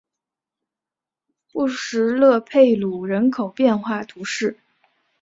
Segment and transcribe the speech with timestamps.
[1.51, 4.57] 罗什勒佩鲁人口变化图示